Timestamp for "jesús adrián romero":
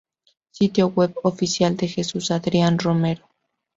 1.87-3.29